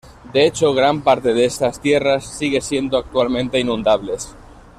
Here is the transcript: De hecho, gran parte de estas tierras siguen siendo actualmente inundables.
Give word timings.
De 0.33 0.47
hecho, 0.47 0.73
gran 0.73 1.03
parte 1.03 1.31
de 1.35 1.45
estas 1.45 1.79
tierras 1.79 2.25
siguen 2.25 2.63
siendo 2.63 2.97
actualmente 2.97 3.59
inundables. 3.59 4.35